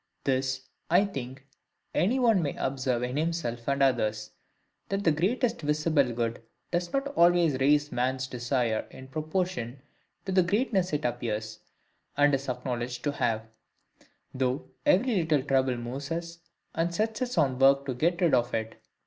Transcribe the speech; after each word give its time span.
This, 0.23 0.61
I 0.89 1.05
think, 1.05 1.45
any 1.93 2.17
one 2.17 2.41
may 2.41 2.55
observe 2.55 3.03
in 3.03 3.17
himself 3.17 3.67
and 3.67 3.83
others,—That 3.83 5.03
the 5.03 5.11
greater 5.11 5.47
visible 5.47 6.11
good 6.13 6.41
does 6.71 6.91
not 6.91 7.09
always 7.09 7.59
raise 7.59 7.91
men's 7.91 8.25
desires 8.25 8.85
in 8.89 9.09
proportion 9.09 9.83
to 10.25 10.31
the 10.31 10.41
greatness 10.41 10.91
it 10.91 11.05
appears, 11.05 11.59
and 12.17 12.33
is 12.33 12.49
acknowledged, 12.49 13.03
to 13.03 13.11
have: 13.11 13.43
though 14.33 14.71
every 14.87 15.17
little 15.17 15.43
trouble 15.43 15.77
moves 15.77 16.09
us, 16.11 16.39
and 16.73 16.95
sets 16.95 17.21
us 17.21 17.37
on 17.37 17.59
work 17.59 17.85
to 17.85 17.93
get 17.93 18.21
rid 18.21 18.33
of 18.33 18.55
it. 18.55 18.81